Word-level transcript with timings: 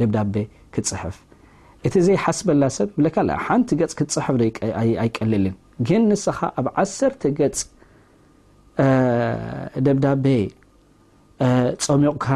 ደብዳቤ 0.00 0.34
ክትፅሕፍ 0.74 1.16
እቲ 1.86 1.94
ዘይሓስበላ 2.06 2.64
ሰብ 2.76 2.88
ብካ 3.04 3.16
ሓንቲ 3.46 3.68
ገፅ 3.80 3.92
ክትፅሕፍ 3.98 4.36
ኣይቀልልን 5.02 5.54
ግን 5.88 6.02
ንስኻ 6.10 6.38
ኣብ 6.60 6.66
ዓሰርተ 6.82 7.22
ገፅ 7.38 7.58
ደብዳቤ 9.86 10.26
ፀሚቑካ 11.86 12.26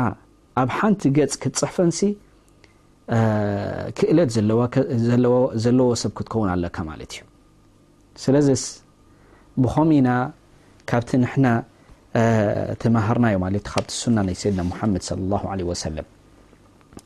ኣብ 0.63 0.71
ሓንቲ 0.79 1.03
ገፅ 1.19 1.35
ክትፅሕፈንሲ 1.43 2.01
ክእለት 3.99 4.31
ዘለዎ 5.65 5.87
ሰብ 6.03 6.13
ክትከውን 6.19 6.49
ኣለካ 6.55 6.77
ማለት 6.91 7.13
እዩ 7.17 7.23
ስለዚስ 8.25 8.65
ብኾሚኢና 9.63 10.11
ካብቲ 10.91 11.11
ሕና 11.33 11.47
ተመሃርናዮ 12.83 13.37
ማለት 13.47 13.65
ካብቲ 13.73 13.91
ሱና 14.03 14.17
ናይ 14.29 14.37
ሰይድና 14.43 14.61
ሙሓመድ 14.73 15.03
ለ 15.59 15.63
ወሰለም 15.71 16.07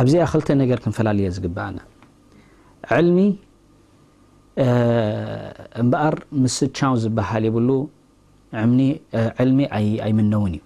ኣብዚኣ 0.00 0.24
ክልተ 0.32 0.48
ነገር 0.62 0.78
ክንፈላለየ 0.84 1.28
ዝግበአና 1.36 1.78
ዕልሚ 2.96 3.18
እምበኣር 5.80 6.16
ምስቻው 6.42 6.94
ዝበሃል 7.02 7.44
የብሉ 7.48 7.68
ዕልሚ 9.42 9.58
ኣይምነውን 10.06 10.52
እዩ 10.58 10.62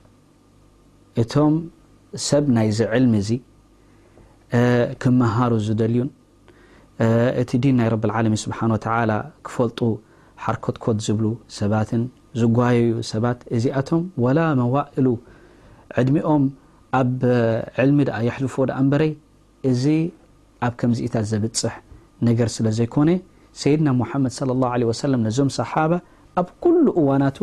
እቶም 1.23 1.55
ሰብ 2.29 2.45
ናይዚ 2.57 2.79
ዕልሚ 2.97 3.15
እዚ 3.23 3.31
ክመሃሩ 5.03 5.53
ዝደልዩን 5.67 6.11
እቲ 7.43 7.51
ዲን 7.63 7.77
ናይ 7.81 7.89
ረብዓለሚን 7.95 8.41
ስብሓን 8.45 8.73
ወተዓላ 8.77 9.13
ክፈልጡ 9.47 9.81
ሓርኮትኮት 10.45 10.99
ዝብሉ 11.07 11.27
ሰባትን 11.61 12.03
ዝጓየዩ 12.41 12.91
ሰባት 13.13 13.41
እዚኣቶም 13.57 14.03
ወላ 14.25 14.39
መዋእሉ 14.61 15.07
ዕድሚኦም 16.01 16.45
ኣብ 16.99 17.21
ዕልሚ 17.83 17.99
ደኣ 18.09 18.19
የሕልፎዎ 18.29 18.65
ደኣ 18.71 18.79
ንበረይ 18.87 19.13
እዚ 19.71 19.85
ኣብ 20.67 20.75
ከምዚኢታ 20.81 21.15
ዘብፅሕ 21.31 21.75
ነገር 22.29 22.49
ስለዘይኮነ 22.57 23.11
ሰይድና 23.63 23.89
ሙሓመድ 24.03 24.33
ሰለ 25.03 25.13
ነዞም 25.29 25.51
ሰሓባ 25.61 25.93
ኣብ 26.43 26.49
ኩሉ 26.65 26.85
እዋናቱ 27.01 27.39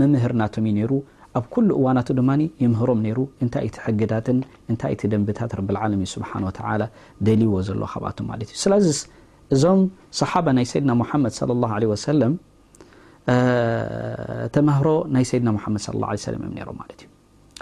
መምህርናቶም 0.00 0.64
እዩ 0.70 0.74
ነይሩ 0.78 0.92
ኣብ 1.38 1.44
ኩሉ 1.54 1.68
እዋናቱ 1.80 2.08
ድማ 2.18 2.30
የምህሮም 2.64 3.00
ነይሩ 3.06 3.18
እንታይ 3.44 3.68
ቲ 3.74 3.78
ሕግዳትን 3.84 4.38
እንታይ 4.72 4.94
ቲ 5.00 5.10
ደንብታት 5.12 5.52
ረብዓለሚን 5.60 6.10
ስብሓን 6.14 6.44
ወተላ 6.48 6.82
ደልይዎ 7.28 7.54
ዘሎ 7.68 7.82
ከባቶ 7.94 8.18
ማለት 8.32 8.50
እዩ 8.54 8.58
ስላዚስ 8.64 9.00
እዞም 9.54 9.80
ሰሓባ 10.20 10.46
ናይ 10.58 10.66
ሰይድና 10.72 10.92
ሙሓመድ 11.02 11.34
ሰለም 12.08 12.34
ተምህሮ 14.56 14.86
ናይ 15.16 15.26
ሰይድና 15.32 15.50
ሙሓመድ 15.58 15.82
ለም 16.36 16.44
እዮ 16.56 16.62
ሮም 16.70 16.78
ማለት 16.82 16.98
እዩ 17.04 17.10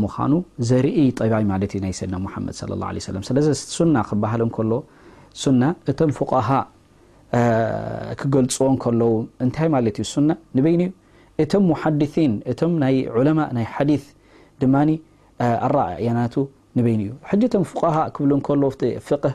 ምኑ 0.02 0.34
ዘርኢ 0.68 0.98
ጠባይ 1.20 1.44
ማለ 1.52 1.62
ዩ 1.76 1.80
ናይ 1.86 1.94
ሰድና 2.00 2.16
ድ 2.66 2.82
ه 2.82 3.24
ስለዚ 3.30 3.46
ና 3.94 4.04
ክሃልሎ 4.10 4.72
ና 5.62 5.72
እቶም 5.92 6.10
ፍقሃ 6.20 6.48
ክገልፅዎ 8.20 8.68
ከለ 8.84 9.00
ታይ 9.56 9.68
ዩ 10.02 10.28
ንበይን 10.58 10.82
ዩ 10.86 10.90
እቶም 11.44 11.64
ሓድን 11.80 12.34
እቶም 12.52 12.74
ይ 12.96 12.98
ለማ 13.28 13.40
ናይ 13.56 13.66
ሓዲ 13.74 13.90
ድማ 14.62 14.74
ኣረኣያናቱ 15.66 16.34
ንበይን 16.78 17.00
እዩ 17.06 17.12
ም 17.64 17.68
ሃ 17.96 18.08
ክብከ 18.16 18.58
ፍ 19.08 19.34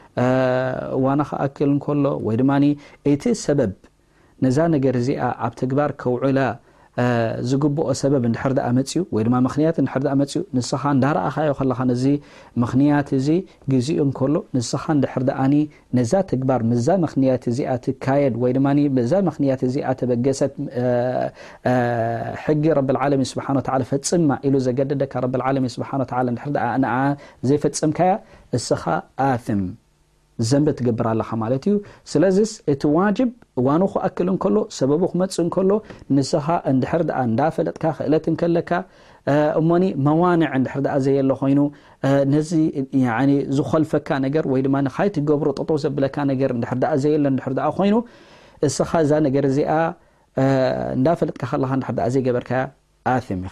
ዋና 1.05 1.21
ክኣክል 1.29 1.69
እንከሎ 1.73 2.05
ወይ 2.27 2.35
ድማ 2.41 2.51
እቲ 3.11 3.23
ሰበብ 3.45 3.73
ነዛ 4.43 4.57
ነገር 4.75 4.95
ዚኣ 5.07 5.21
ኣብ 5.45 5.53
ትግባር 5.59 5.91
ከውዕላ 6.01 6.39
ዝግብኦ 7.49 7.85
ሰበብ 7.99 8.23
ንድር 8.31 8.53
ኣ 8.67 8.69
መፅኡ 8.77 9.01
ወይማ 9.15 9.35
ምክንያት 9.45 9.77
መፅዩ 10.21 10.39
ንስኻ 10.57 10.81
እንዳረኣኻዮ 10.95 11.51
ካ 11.77 11.85
ነዚ 11.91 12.03
ምኽንያት 12.63 13.09
እዚ 13.17 13.27
ግዜኡ 13.73 13.97
እንከሎ 14.07 14.35
ንስኻ 14.57 14.83
ንድሕር 14.97 15.23
ኣ 15.41 15.45
ነዛ 15.97 16.11
ተግባር 16.31 16.61
መዛ 16.71 16.87
ምክንያት 17.05 17.43
እዚኣ 17.51 17.69
ትካየድ 17.85 18.35
ወይዛ 18.43 19.13
ምክንያት 19.29 19.63
ዚኣ 19.75 19.87
ተበገሰት 20.01 20.55
ሕጊ 22.45 22.63
ረብዓለሚን 22.79 23.29
ስብሓ 23.33 23.47
ፈፅምማ 23.91 24.31
ኢሉ 24.49 24.57
ዘገደደካ 24.67 25.13
ረብለ 25.27 25.45
ስብሓ 25.77 25.89
ን 26.81 26.85
ዘይፈፅምካያ 27.51 28.11
እስኻ 28.59 28.83
ኣፍም 29.33 29.61
ዘንብ 30.49 30.67
ትገብር 30.77 31.05
ኣለኻ 31.11 31.29
ማለት 31.43 31.63
እዩ 31.69 31.75
ስለዚ 32.11 32.37
እቲ 32.73 32.83
ዋጅብ 32.97 33.29
እዋኑ 33.59 33.81
ክኣክል 33.93 34.27
እንከሎ 34.33 34.57
ሰበቡ 34.77 35.01
ክመፅ 35.11 35.35
እንከሎ 35.45 35.69
ንስኻ 36.17 36.45
እንድር 36.71 37.01
ኣ 37.17 37.19
እንዳፈለጥካ 37.29 37.83
ክእለት 37.97 38.25
ንከለካ 38.33 38.71
እሞ 39.59 39.69
መዋንዕ 40.07 40.49
ንድሕር 40.61 40.79
ኣ 40.95 40.97
ዘየሎ 41.05 41.29
ኮይኑ 41.41 41.59
ነዚ 42.33 42.51
ዝኸልፈካ 43.57 44.09
ነገር 44.25 44.43
ወይድማይትገብሮ 44.53 45.47
ጠጦ 45.59 45.69
ዘብ 45.85 45.99
ዘየ 47.05 47.15
ኮይኑ 47.79 47.95
እስኻ 48.69 48.91
ዛ 49.09 49.11
ነገር 49.27 49.43
ዚኣ 49.57 49.71
ዳፈለጥካዘገበርካ 51.05 52.51
ዩዘቢ 53.11 53.47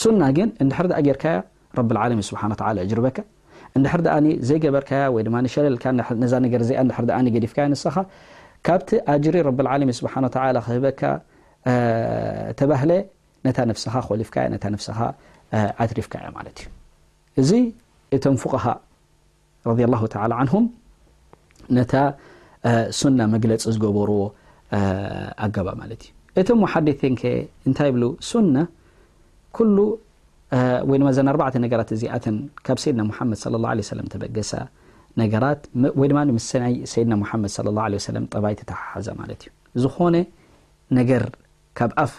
ካዩእዚና 0.00 0.22
ግ 0.36 0.38
ን 0.66 0.68
ስሓ 2.28 2.54
ጅር 2.92 3.00
በካ 3.08 3.18
እንሕ 3.78 3.92
ኣ 4.16 4.18
ዘይገበርካያ 4.48 5.00
ወይማ 5.16 5.36
ሸለል 5.54 5.76
ነዛ 6.24 6.32
ነገር 6.46 6.60
ኣ 7.18 7.20
ዲፍካ 7.44 7.58
ንስኻ 7.72 7.96
ካብቲ 8.66 8.88
ኣጅሪ 9.14 9.36
ረብ 9.48 9.58
ለ 9.66 9.82
ስ 9.98 10.04
ክህበካ 10.66 11.02
ተባ 12.60 12.70
ነ 13.46 13.52
ኻ 13.56 14.00
ኮሊፍካ 14.10 14.36
ኻ 15.00 15.12
ዓትሪፍካዮ 15.84 16.26
ማት 16.36 16.46
እዩ 16.52 16.64
እዚ 17.40 17.50
እቶም 18.16 18.36
ፉقሃ 18.44 18.64
ነ 21.76 21.82
ሱና 22.98 23.20
መግለፂ 23.34 23.60
ዝገበርዎ 23.74 24.18
ኣገባ 25.44 25.68
ማ 25.80 25.84
እዩ 25.96 26.02
እቶም 26.40 26.60
ሓዲث 26.72 27.00
ከ 27.20 27.22
እንታይ 27.68 27.90
ብ 27.94 27.96
ሱና 28.30 28.56
ወይ 30.88 30.96
ድማ 31.00 31.08
ዘና 31.16 31.28
ኣርባዕተ 31.32 31.54
ነገራት 31.64 31.88
እዚኣተን 31.96 32.36
ካብ 32.66 32.78
ሰይድና 32.82 33.02
ሙሓመድ 33.10 33.38
ለ 33.52 33.56
ላ 33.64 33.74
ሰለም 33.92 34.06
ተበገሳ 34.12 34.50
ነገራት 35.22 35.60
ወይ 36.00 36.08
ድማ 36.10 36.18
ምስናይ 36.38 36.74
ሰይድና 36.92 37.14
ሙሓመድ 37.22 37.50
ለ 37.94 38.00
ሰለም 38.08 38.24
ጠባይ 38.34 38.54
ተተሓሓዘ 38.60 39.08
ማለት 39.20 39.40
እዩ 39.76 39.82
ዝኾነ 39.84 40.16
ነገር 40.98 41.24
ካብ 41.80 41.92
ኣፍ 42.04 42.14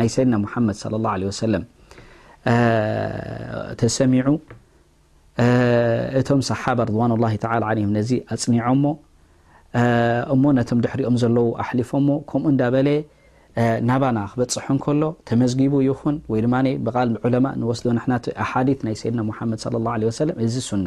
ናይ 0.00 0.08
ሰይድና 0.16 0.36
ሙሓመድ 0.44 0.76
ለ 0.94 1.02
ላ 1.06 1.32
ሰለም 1.44 1.64
ተሰሚዑ 3.80 4.28
እቶም 6.20 6.40
ሰሓባ 6.50 6.78
ርዋን 6.92 7.12
ላ 7.24 7.28
ተ 7.44 7.58
ለም 7.80 7.90
ነዚ 7.98 8.10
ኣፅኒዖምሞ 8.34 8.84
እሞ 10.34 10.42
ነቶም 10.58 10.78
ድሕሪኦም 10.84 11.16
ዘለዉ 11.22 11.48
ኣሕሊፎሞ 11.62 12.08
ከምኡ 12.30 12.48
እንዳበለ 12.54 12.88
ናባና 13.88 14.18
ክበጽሑን 14.30 14.78
ከሎ 14.84 15.04
ተመዝጊቡ 15.28 15.72
ይኹን 15.86 16.16
ወይ 16.32 16.42
ድማ 16.46 16.56
ብቓል 16.88 17.12
ዑለማ 17.28 17.46
ንወስዶ 17.62 17.86
ናሕናት 18.00 18.26
ኣሓዲት 18.46 18.80
ናይ 18.88 18.96
ሰይድና 19.02 19.28
ሙሓመድ 19.30 19.58
صለ 19.66 19.74
ላሁ 19.86 20.08
ወሰለም 20.10 20.40
እዚ 20.46 20.54
ሱና 20.68 20.86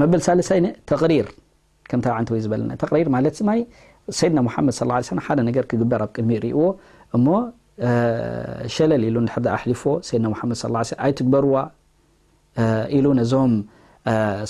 መበል 0.00 0.20
ሳሳይ 0.26 0.60
ተሪር 0.90 1.28
ወይ 2.34 2.40
ዝበለሪር 2.44 3.08
ማለ 3.14 3.24
ሰይድና 4.18 4.38
መድ 4.46 5.18
ሓደ 5.26 5.38
ገር 5.56 5.64
ክግበር 5.70 6.00
ኣብ 6.04 6.10
ቅድሚ 6.16 6.30
ርእዎ 6.44 6.60
እሞ 7.16 7.26
ሸለል 8.74 9.02
ሉ 9.16 9.20
ሊፍዎ 9.70 9.92
ድና 10.22 10.34
ድ 10.72 10.98
ኣይትግበርዋ 11.04 11.54
ሉ 13.04 13.12
ነዞም 13.20 13.52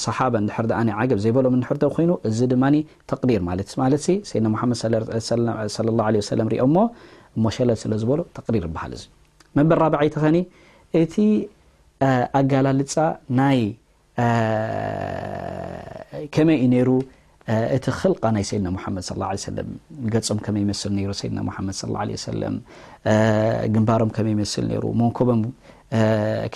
صሓ 0.05 0.19
ንሕርኣ 0.47 0.91
ገብ 1.11 1.19
ዘይበሎም 1.25 1.55
ር 1.77 1.89
ኮይኑ 1.97 2.11
እዚ 2.29 2.39
ድማ 2.53 2.65
ተሪር 3.13 3.43
ማለ 3.49 3.61
ለ 6.41 6.47
ድ 6.53 6.57
ኦሞ 6.67 7.49
ሸለል 7.57 7.79
ስለዝበሎ 7.85 8.21
ተሪር 8.47 8.67
በሃ 8.77 8.85
መበ 9.59 9.71
ተኸእቲ 10.17 11.15
ኣጋልፃ 12.41 12.95
ከመይእዩ 16.35 16.65
ነይሩ 16.75 16.91
እቲ 17.77 17.85
ኽልቃ 17.99 18.25
ናይ 18.37 18.45
ሰይድና 18.49 18.69
ሙሓመድ 18.77 19.05
ለ 19.21 19.29
ሰለም 19.49 19.69
ገጾም 20.15 20.39
ከመይ 20.47 20.65
መስሊ 20.71 20.91
ነሩ 20.99 21.11
ሰይድና 21.21 21.39
ሙሓመድ 21.49 21.75
ስ 21.81 21.87
ወሰለም 22.17 22.55
ግንባሮም 23.75 24.11
ከመይ 24.17 24.35
መስል 24.41 24.65
ነይሩ 24.73 24.85
መንኮቦም 25.01 25.41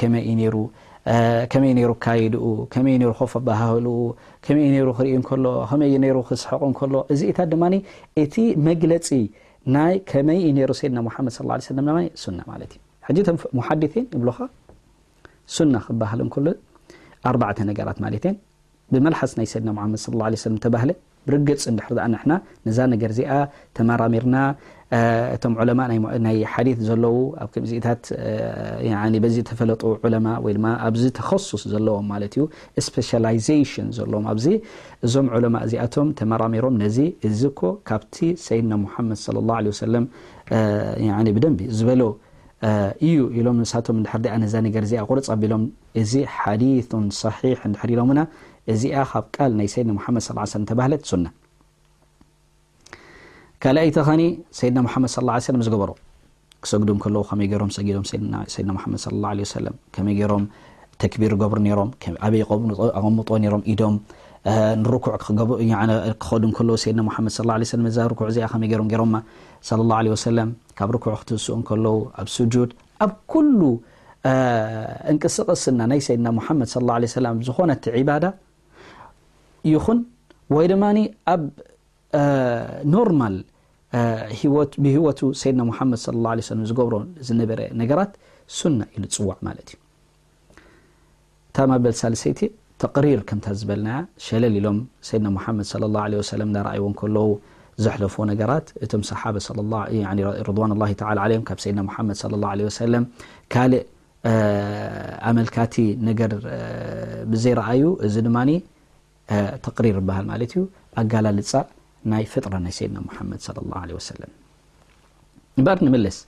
ከመይእዩከመይ 0.01 1.73
ይሩ 1.85 1.91
ካየድኡ 2.05 2.45
ከመይይ 2.75 2.99
ሩ 3.09 3.13
ኮፈበሃህሉኡ 3.21 3.99
ከመይእ 4.47 4.71
ነሩ 4.77 4.89
ክርኢ 4.99 5.15
እከሎ 5.23 5.47
ከመይ 5.71 5.95
ነይሩ 6.05 6.17
ክስሕቁ 6.29 6.63
እከሎ 6.75 6.95
እዚኢታ 7.15 7.39
ድማ 7.53 7.65
እቲ 8.25 8.35
መግለፂ 8.69 9.09
ናይ 9.77 9.95
ከመይዩ 10.13 10.45
ነይሩ 10.59 10.71
ሰይድና 10.83 11.01
ሙሓመድ 11.09 11.35
ስ 11.39 11.43
ሰለም 11.73 11.89
ማ 11.97 11.99
ሱና 12.25 12.39
ማለት 12.53 12.73
እዩ 12.77 12.81
ሕጂ 13.09 13.17
ቶ 13.29 13.35
ሙሓዲቴን 13.59 14.07
ይብሎኻ 14.17 14.39
ሱና 15.57 15.75
ክበሃል 15.87 16.21
እከሎ 16.29 16.47
ኣርባ 17.31 17.45
ነገራት 17.71 17.99
ማለት 18.05 18.25
እን 18.31 18.37
ብመልሓስ 18.95 19.33
ናይ 19.39 19.47
ሰይድና 19.53 19.71
ሓመድ 19.85 20.01
ሰለ 20.07 20.57
ተባህለ 20.65 20.91
ብርግፅ 21.29 21.63
ንድሕር 21.75 21.93
ዝኣ 21.97 22.05
ንሕና 22.13 22.33
ነዛ 22.67 22.79
ነገር 22.93 23.11
እዚኣ 23.15 23.35
ተመራሚርና 23.77 24.37
እቶም 25.35 25.55
ዑለማ 25.61 25.81
ናይ 26.25 26.37
ሓዲ 26.53 26.69
ዘለዉ 26.89 27.15
ኣብ 27.43 27.49
ከምዚኢታት 27.55 28.03
በዚ 29.25 29.37
ተፈለጡ 29.51 29.83
ዑለማ 30.05 30.27
ወይ 30.45 30.53
ድማ 30.57 30.67
ኣብዚ 30.89 31.05
ተከሱስ 31.19 31.63
ዘለዎም 31.73 32.07
ማለት 32.13 32.35
ዩ 32.39 32.43
ስፐላይዜሽን 32.87 33.89
ዘለዎም 33.99 34.27
ኣብዚ 34.33 34.47
እዞም 35.09 35.29
ዑለማ 35.37 35.57
እዚኣቶም 35.69 36.11
ተመራሚሮም 36.21 36.77
ነዚ 36.83 36.99
እዚ 37.31 37.41
ኮ 37.61 37.73
ካብቲ 37.91 38.19
ሰይድና 38.47 38.73
ሙሓመድ 38.85 39.21
ለ 39.39 39.47
ላ 39.67 39.73
ሰለም 39.83 40.07
ብደንብ 41.39 41.61
ዝበሎ 41.79 42.03
እዩ 43.07 43.15
ኢሎም 43.39 43.57
ንሳቶም 43.63 43.97
ንድሕር 44.01 44.21
ኣ 44.35 44.37
ነዛ 44.43 44.55
ነገር 44.67 44.83
እዚኣ 44.87 45.01
ቁርፅ 45.11 45.27
ኣቢሎም 45.35 45.63
እዚ 46.01 46.13
ሓዲሱን 46.37 47.05
ሰሒሕ 47.23 47.59
ንድሕሪኢሎምምና 47.71 48.21
እዚኣ 48.73 48.97
ካብ 49.13 49.25
ቃል 49.37 49.51
ናይ 49.59 49.69
ሰይድና 49.75 49.93
ሙሓመድ 49.99 50.23
ስ 50.53 50.61
ተባህለት 50.71 51.03
ሱና 51.11 51.27
ካልኣይ 53.65 53.91
ተኸኒ 53.99 54.23
ሰይድና 54.61 54.79
ሙሓመድ 54.87 55.11
ለም 55.57 55.63
ዝገበሮ 55.67 55.91
ክሰግዱም 56.67 56.99
ከለዉ 57.05 57.23
ከመይ 57.31 57.47
ገይሮም 57.53 57.71
ሰጊዶም 57.79 58.05
ሰድና 58.55 58.79
መድ 58.95 59.03
ለ 59.37 59.39
ወሰለም 59.47 59.75
ከመይ 59.97 60.15
ገይሮም 60.21 60.45
ተክቢር 61.03 61.33
ገብሩ 61.43 61.59
ነሮም 61.67 61.89
ኣበይ 62.27 62.43
ኣቅምጦ 62.99 63.29
ነሮም 63.45 63.63
ኢዶም 63.73 63.95
ንኩዕ 64.83 65.13
ክኸዱም 66.23 66.51
ከ 66.57 66.61
ሰድና 66.85 67.03
መድ 67.09 67.89
እዛ 67.93 67.99
ርኩዕእዚኣ 68.13 68.49
ከመይ 68.55 68.71
ገሮም 68.75 68.89
ገሮምማ 68.95 69.17
ለ 69.89 69.93
ኣላ 69.99 70.07
ሰለም 70.29 70.51
ካብ 70.79 70.91
ርኩዑ 70.95 71.13
ክትእስኡ 71.21 71.57
ከለዉ 71.69 71.97
ኣብ 72.21 72.29
ስጁድ 72.37 72.71
ኣብ 73.05 73.11
ኩሉ 73.33 73.61
እንቅስቕስና 75.13 75.81
ናይ 75.91 76.01
ሰይድና 76.07 76.29
ሙሓመድ 76.39 76.69
ሰላም 77.17 77.37
ዝኮነቲ 77.49 77.85
ዒባዳ 77.97 78.25
ይኹን 79.73 79.99
ወይ 80.57 80.67
ድማ 80.73 80.85
ኣብ 81.35 81.43
ኖርማል 82.95 83.37
ብሂወቱ 84.85 85.21
ሰይድና 85.43 85.63
ሙሓመድ 85.71 86.01
ለ 86.17 86.19
ላ 86.25 86.29
ለ 86.39 86.43
ሰ 86.49 86.59
ዝገብሮ 86.71 86.95
ዝነበረ 87.29 87.61
ነገራት 87.81 88.13
ሱና 88.59 88.81
ኢሉ 88.97 89.05
ፅዋዕ 89.17 89.37
ማለት 89.49 89.69
እዩ 89.73 89.81
እታማበል 91.51 91.95
ሳለሰይቲ 92.01 92.41
ተቅሪር 92.83 93.21
ከምታ 93.29 93.47
ዝበልና 93.59 93.89
ሸለል 94.27 94.55
ኢሎም 94.61 94.79
ሰይድና 95.09 95.29
ሙሓመድ 95.39 95.67
ለ 95.83 95.91
ላ 95.97 96.05
ወሰለም 96.23 96.51
ናረኣይዎ 96.57 96.87
ከለዉ 97.03 97.27
ዘሕለፈዎ 97.83 98.25
ነገራት 98.33 98.67
እቶም 98.85 99.03
ሰዋ 99.09 99.23
ላ 100.81 101.27
ለ 101.31 101.41
ካብ 101.49 101.59
ሰይድና 101.65 101.81
ሙሓመድ 101.89 102.17
ለ 102.33 102.45
ለ 102.59 102.67
ወሰለም 102.69 103.05
ካልእ 103.53 103.83
ኣመልካቲ 105.31 105.75
ነገር 106.09 106.33
ብዘይረኣዩ 107.31 107.85
እዚ 108.07 108.15
ድማ 108.27 108.39
ተቅሪር 109.65 109.97
ይበሃል 110.01 110.25
ማለት 110.31 110.51
እዩ 110.57 110.63
ኣጋላልፃ 111.01 111.51
ናይ 112.13 112.25
ፍጥራ 112.33 112.55
ናይ 112.67 112.73
ሰይድና 112.79 112.99
ሙሓመድ 113.09 113.41
ለ 113.57 113.67
ላ 113.81 113.81
ወሰለም 113.99 114.33
እበር 115.61 115.79
ንምልስ 115.87 116.19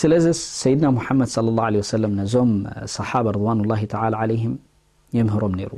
ስለ 0.00 0.12
ዚ 0.24 0.28
ሰይድና 0.62 0.86
ሙሓመድ 0.98 1.28
ሰለ 1.36 1.48
ላ 1.58 1.62
ለ 1.74 1.80
ወሰለም 1.82 2.12
ነዞም 2.20 2.52
ሰሓባ 2.96 3.26
ርድዋኑ 3.36 3.60
ላ 3.72 3.80
ተ 3.94 4.04
ለይም 4.30 4.54
የምህሮም 5.18 5.54
ነይሩ 5.60 5.72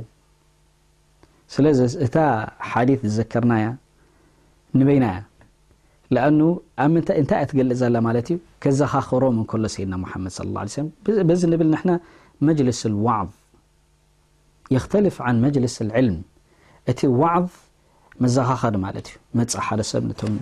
ስለዚ 1.53 1.79
እታ 2.05 2.15
ሓዲት 2.69 3.01
ዝዘከርናያ 3.09 3.65
ንበይናእያ 4.79 5.19
ኣኑ 6.29 6.39
ኣብእንታይ 6.83 7.43
ትገልእ 7.49 7.77
ዘላ 7.81 7.95
ማለት 8.07 8.27
እዩ 8.31 8.37
ከዘኻኽሮም 8.63 9.37
እከሎ 9.43 9.63
ሰይድና 9.75 9.93
ሙሓመድ 10.03 10.31
ص 10.37 10.39
ላه 10.55 10.61
ለ 10.67 10.69
ሰ 10.75 10.77
በዚ 11.29 11.41
ንብል 11.53 11.69
ንሕና 11.73 11.91
መጅልስዋዕብ 12.47 13.29
የኽተልፍ 14.75 15.15
ዓን 15.27 15.37
መጅልስ 15.45 15.75
ዕልም 15.99 16.17
እቲ 16.91 16.99
ዋዕብ 17.21 17.47
መዘኻኸሪ 18.23 18.75
ማለት 18.85 19.05
እዩ 19.11 19.17
መፅ 19.37 19.53
ሓደሰብ 19.67 20.03
ነቶም 20.09 20.33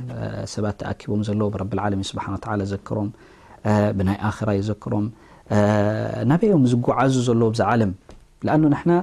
ሰባት 0.54 0.76
ተኣኪቦም 0.82 1.22
ዘለዎ 1.28 1.48
ብረብዓለሚን 1.54 2.08
ስብሓ 2.12 2.26
ተ 2.46 2.66
ዘክሮም 2.74 3.10
ብናይ 4.00 4.18
ኣክራ 4.30 4.50
ይዘክሮም 4.60 5.06
ናበዮም 6.32 6.64
ዝጓዓዙ 6.72 7.16
ዘለዎ 7.30 7.50
ዛዓለም 7.60 7.92
ኣኑ 8.56 8.64
ንሕና 8.74 8.94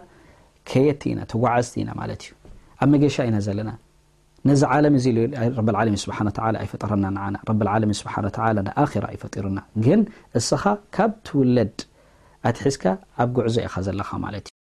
ከየቲ 0.71 1.03
ኢና 1.15 1.21
ተጓዓዝቲ 1.33 1.75
ኢና 1.83 1.91
ማለት 2.01 2.21
እዩ 2.27 2.31
ኣብ 2.83 2.89
መገሻ 2.95 3.17
ኢና 3.29 3.37
ዘለና 3.47 3.71
ነዚ 4.49 4.63
ዓለም 4.75 4.95
እዚ 4.99 5.07
ረብልዓለሚን 5.59 6.01
ስብሓን 6.05 6.29
ተላ 6.37 6.55
ኣይፈጠረና 6.63 7.07
ንዓና 7.17 7.37
ረብልዓለሚን 7.51 7.99
ስብሓን 8.01 8.27
ተላ 8.37 8.57
ንኣኪራ 8.67 9.05
ኣይፈጢሩና 9.13 9.59
ግን 9.87 10.03
እስኻ 10.41 10.65
ካብ 10.97 11.13
ትውለድ 11.27 11.77
ኣትሒዝካ 12.51 12.85
ኣብ 13.23 13.29
ጉዕዞ 13.39 13.57
ኢኻ 13.67 13.75
ዘለኻ 13.89 14.11
ማለት 14.27 14.47
እዩ 14.51 14.59